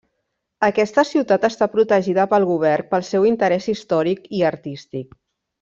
Aquesta 0.67 1.03
ciutat 1.09 1.45
està 1.49 1.67
protegida 1.75 2.25
pel 2.33 2.47
govern 2.53 2.89
pel 2.95 3.07
seu 3.13 3.29
interès 3.35 3.71
històric 3.75 4.29
i 4.41 4.45
artístic. 4.55 5.17